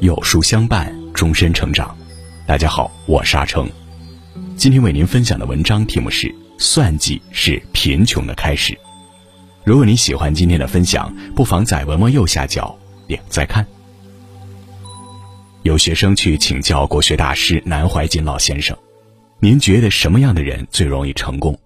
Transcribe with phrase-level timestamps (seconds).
[0.00, 1.96] 有书相伴，终身成长。
[2.46, 3.66] 大家好，我是阿成。
[4.54, 6.26] 今天为您分享的文章题目是
[6.58, 8.74] 《算计是贫穷的开始》。
[9.64, 13.66] 如果你喜欢今天的分享，不妨在文末右下角点再看。
[15.62, 18.76] 有学生去请教国学大师南怀瑾老先生
[19.40, 21.58] ：“您觉得什么样的人最容易成功？”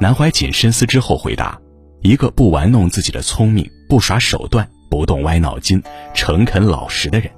[0.00, 1.58] 南怀瑾深思之后回答
[2.02, 7.30] ：“一个不玩弄自己的聪明，不耍手段，不动歪脑筋，诚恳老实的人。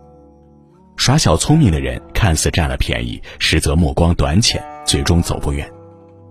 [0.96, 5.66] 耍小聪明的人，看似占了便宜，实则目光短浅，最终走不远；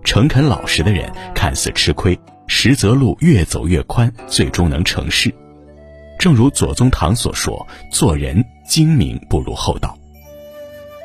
[0.02, 2.18] 诚恳老实的人，看似吃亏，
[2.48, 5.32] 实则路越走越宽，最终能成事。
[6.18, 9.96] 正如左宗棠所说：‘做人精明不如厚道。’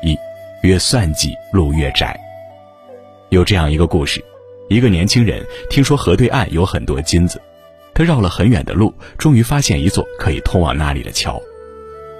[0.02, 0.18] 一，
[0.62, 2.18] 越算计路越窄。
[3.28, 4.22] 有这样一个故事。”
[4.72, 7.38] 一个年轻人听说河对岸有很多金子，
[7.92, 11.38] 他绕了很远的路，终于发现一座可以通往那里的桥。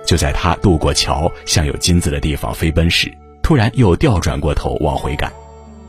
[0.05, 3.11] 就在他渡过桥，向有金子的地方飞奔时，
[3.42, 5.33] 突然又调转过头往回赶。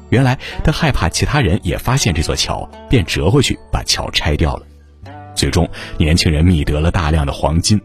[0.07, 4.65] 原来他害怕其他人也发现这座桥，便折回去把桥拆掉了。
[5.35, 7.77] 最终，年轻人觅得了大量的黄金。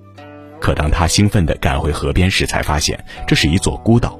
[0.61, 4.17] 可当他兴奋地赶回河边时，才发现这是一座孤岛，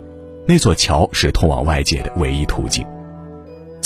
[0.49, 2.85] 那座桥是通往外界的唯一途径。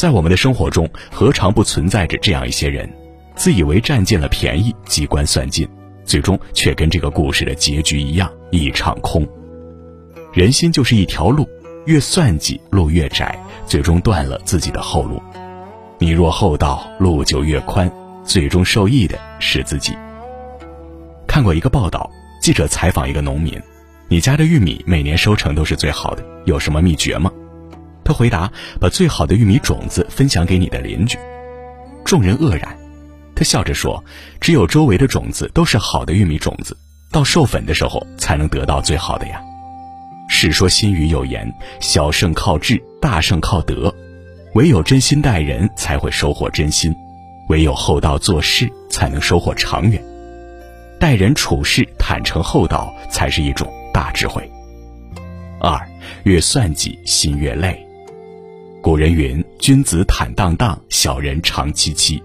[0.02, 2.92] 在我们的生活中，何尝不存在着这样一些人，
[3.36, 5.64] 自以为占尽了便宜，机关算尽，
[6.04, 9.24] 最终却跟这个故事的结局一样一场空。
[10.32, 11.48] 人心就是一条路，
[11.86, 15.22] 越算计路越窄，最终断了自己的后路。
[16.00, 17.88] 你若厚道，路就越宽，
[18.24, 19.96] 最终受益的是自己。
[21.28, 23.56] 看过一个报道，记者采访一个农民
[24.10, 27.30] ：“你家的玉米每年收成都是最好的，有什么秘诀吗？”
[28.12, 31.18] 他回答：“把最好的玉米种子分享给你的邻居。”
[32.04, 32.76] 众人愕然。
[33.34, 34.04] 他笑着说
[34.38, 36.76] ：“只有周围的种子都是好的玉米种子，
[37.10, 39.40] 到授粉的时候才能得到最好的呀。”
[40.30, 43.92] 《世说新语》有言：“小胜靠智，大胜靠德。
[44.54, 46.92] 唯有真心待人，才会收获真心；
[47.48, 50.04] 唯有厚道做事，才能收获长远。
[51.00, 54.46] 待人处事坦诚厚道，才是一种大智慧。”
[55.58, 55.80] 二，
[56.24, 57.82] 越算计心越累。
[58.92, 62.22] 古人云：“君子坦荡荡，小人长戚戚。”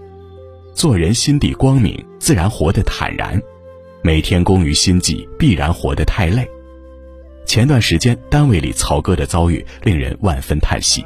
[0.76, 3.40] 做人心底光明，自然活得坦然；
[4.02, 6.46] 每天工于心计，必然活得太累。
[7.46, 11.02] 前段时间，单位里曹哥的遭遇令人万分叹息。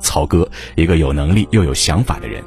[0.00, 2.42] 曹哥，一个有能力又有想法的人，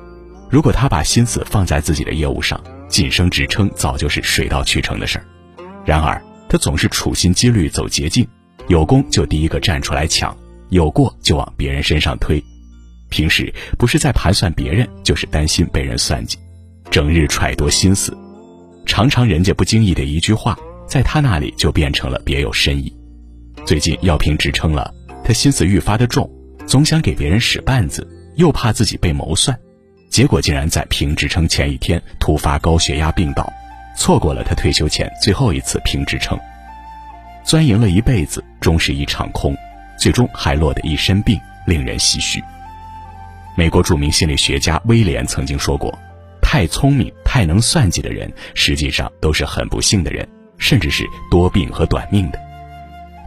[0.49, 2.59] 如果他把心思放在自己的业务上，
[2.89, 5.25] 晋升职称早就是水到渠成的事儿。
[5.85, 6.19] 然而，
[6.49, 8.27] 他总是处心积虑走捷径，
[8.67, 10.35] 有功就第一个站出来抢。
[10.71, 12.41] 有过就往别人身上推，
[13.09, 16.37] 平时不是在盘算别人，就是担心被人算计，
[16.89, 18.17] 整日揣度心思，
[18.85, 22.91] 常常人家不经意的一句话，在他那里就变成了别有深意。
[23.65, 24.93] 最近要评职称了，
[25.25, 26.29] 他心思愈发的重，
[26.65, 28.07] 总想给别人使绊子，
[28.37, 29.59] 又怕自己被谋算，
[30.09, 33.51] 结果竟然在评职称前一天突发高血压病倒，
[33.97, 36.39] 错过了他退休前最后一次评职称，
[37.43, 39.53] 钻营了一辈子，终是一场空。
[40.01, 42.43] 最终还落得一身病，令人唏嘘。
[43.55, 45.95] 美国著名心理学家威廉曾经说过
[46.41, 52.39] ：“太聪明、太能算计的人，实际上都是很不幸的人，甚至是多病和短命的。”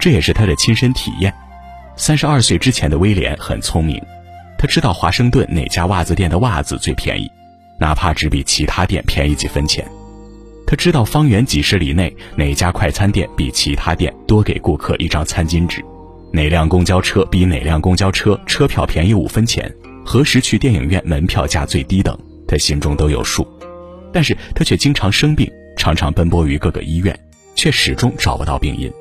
[0.00, 1.32] 这也是他的亲身体验。
[1.94, 4.02] 三十二岁之前的威廉很聪明，
[4.58, 7.30] 他知道华盛顿哪家袜子店的袜子最便宜，
[7.78, 9.84] 哪怕只比其他店便宜几分钱；
[10.66, 15.80] 他知道方圆几十里内哪家快餐店比其他店多给顾客一张餐巾纸。
[16.34, 19.72] 哪辆公交车比哪辆公交车车票便宜五分钱？
[20.04, 22.18] 何时去电影院门票价最低等？
[22.48, 23.46] 他心中都有数，
[24.12, 27.16] 但是他却经常生病，常常奔波于各个医院，
[27.54, 28.92] 却始终找不到病因。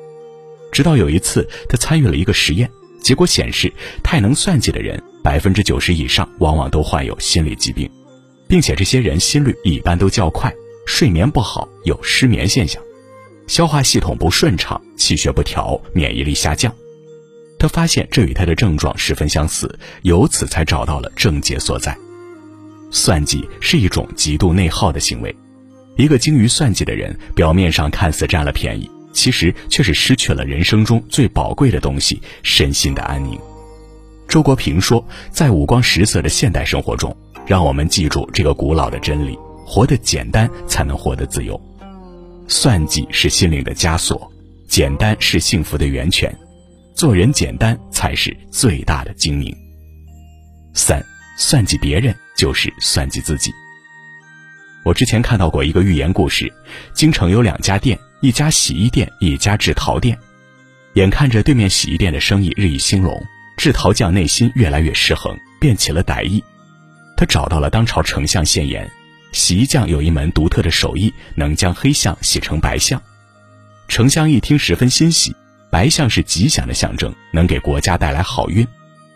[0.70, 7.90] 直到有一次，他参与了一个实验，结果显示，太能算计的人，百分之九十以上往往都患有心理疾病，
[8.46, 10.54] 并且这些人心率一般都较快，
[10.86, 12.80] 睡眠不好，有失眠现象，
[13.48, 16.72] 消化系统不顺畅，气血不调，免疫力下降。
[17.64, 21.96] 他发现这与他的症状十分相似，由此才找到了症结所在。
[22.90, 25.34] 算计是一种极度内耗的行为，
[25.96, 33.40] 一个精于算计的人，表面上看似占了便宜，其实却是失去了人生中最宝贵的东西——身心的安宁。
[34.28, 41.58] 周国平说，在五光十色的现代生活中，让我们记住这个古老的真理：活得简单，才能活得自由。
[42.46, 44.30] 算计是心灵的枷锁，
[44.68, 46.30] 简单是幸福的源泉。
[46.94, 49.54] 做人简单才是最大的精明。
[50.74, 51.04] 三，
[51.36, 53.52] 算计别人就是算计自己。
[54.84, 56.52] 我之前看到过一个寓言故事，
[56.94, 60.16] 京城有两家店，一家洗衣店，一家制陶店。
[60.94, 63.20] 眼看着对面洗衣店的生意日益兴隆，
[63.56, 66.42] 制陶匠内心越来越失衡，便起了歹意。
[67.16, 68.88] 他找到了当朝丞相献言，
[69.32, 73.02] 洗衣匠有一门独特的手艺，能将黑象洗成白象。
[73.88, 75.34] 丞相一听十分欣喜，
[75.74, 78.64] 白象是吉祥的象征，能给国家带来好运，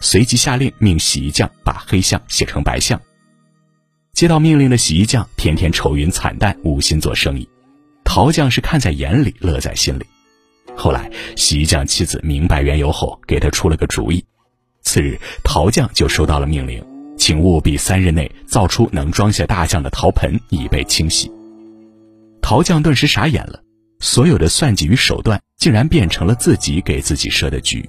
[0.00, 3.00] 随即下令命洗衣匠把黑象写成白象。
[4.12, 7.48] 接到命令的洗衣匠天天愁云惨淡，无心做生意。
[8.02, 10.04] 陶匠是看在眼里，乐在心里。
[10.74, 14.24] 后来，洗衣匠妻子明白缘由后，给他出了个主意。
[14.82, 16.84] 次日，陶匠就收到了命令，
[17.16, 21.30] 请务必三日内造出能装下大象的陶盆，以备清洗。
[22.42, 23.62] 陶匠顿时傻眼了，
[24.00, 27.88] 所有的算计与手段，竟然变成了自己给自己设的局。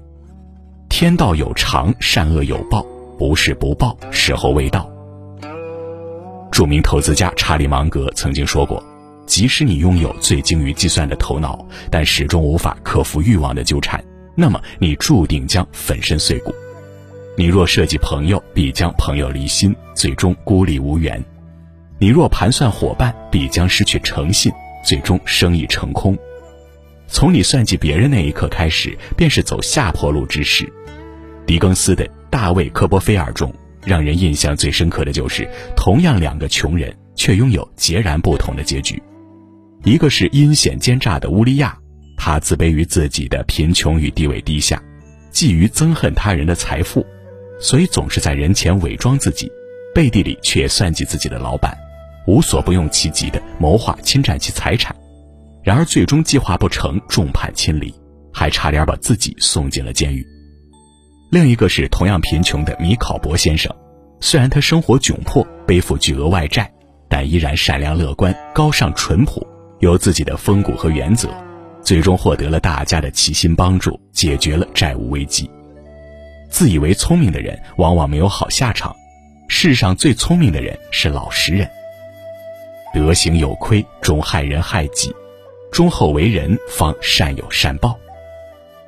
[0.89, 2.83] 天道有常，善恶有报，
[3.17, 4.89] 不是不报，时候未到。
[6.51, 8.83] 著名投资家查理芒格曾经说过
[9.27, 14.03] ：“即使你拥有最精于计算的头脑，但始终无法克服欲望的纠缠，
[14.35, 16.53] 那么你注定将粉身碎骨。
[17.37, 21.17] 你若设计朋友，必将朋友离心，最终孤立无援；
[21.99, 24.51] 你若盘算伙伴，必将失去诚信，
[24.83, 26.17] 最终生意成空。
[27.07, 30.71] 从你算计别人那一刻开始，便是走下坡路之时。”
[31.45, 33.53] 狄更斯的《大卫·科波菲尔》中。
[33.85, 39.01] 让人印象最深刻的就是，同样两个穷人，却拥有截然不同的结局。
[39.85, 41.75] 一个是阴险奸诈的乌利亚，
[42.17, 44.83] 他自卑于自己的贫穷与地位低下，
[45.31, 47.05] 觊觎憎恨他人的财富，
[47.57, 49.49] 所以总是在人前伪装自己，
[49.95, 51.75] 背地里却算计自己的老板，
[52.29, 54.95] 无所不用其极的谋划侵占其财产。
[55.63, 57.91] 然而最终计划不成，众叛亲离，
[58.31, 60.23] 还差点把自己送进了监狱。
[61.31, 63.75] 另一个是同样贫穷的米考伯先生，
[64.21, 66.71] 虽然他生活窘迫，背负巨额外债，
[67.09, 69.45] 但依然善良乐观、高尚淳朴，
[69.79, 71.29] 有自己的风骨和原则，
[71.81, 75.49] 最终获得了大家的齐心帮助，解决了债务危机。
[76.51, 78.95] 自以为聪明的人往往没有好下场，
[79.47, 81.67] 世上最聪明的人是老实人。
[82.93, 85.11] 德行有亏，终害人害己；
[85.71, 87.97] 忠厚为人，方善有善报。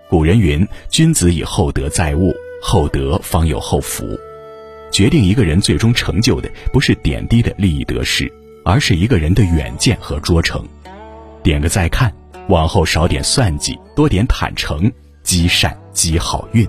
[0.09, 4.05] 古人云：“君子以厚德载物，厚德方有厚福。”
[4.91, 8.29] 决定一个人最终成就的，不是点滴的利益得失，
[8.65, 10.67] 而是一个人的远见和卓成。
[11.41, 12.13] 点个再看，
[12.49, 14.91] 往后少点算计，多点坦诚，
[15.23, 16.67] 积善积好运。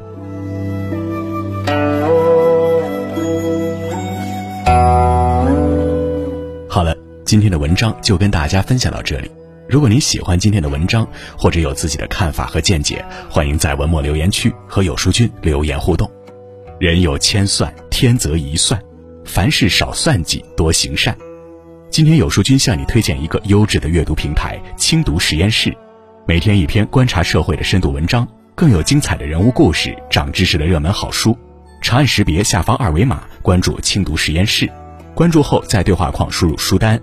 [7.33, 9.31] 今天的文章就跟大家分享到这里。
[9.67, 16.11] 如果您喜欢今天的文章，或者有自己的看法和见解，欢迎在文末留言区和有书君留言互动。
[16.79, 18.79] 人有千算，天则一算，
[19.25, 21.17] 凡事少算计，多行善。
[21.89, 25.75] 今天有书君向你推荐一个优质的阅读平台——轻读实验室，
[26.27, 31.35] 每天一篇观察社会的深度文章，更有精彩的人物故事、长知识的热门好书。
[31.81, 34.71] 长按识别下方二维码，关注轻读实验室。
[35.15, 37.03] 关注后，在对话框输入书单。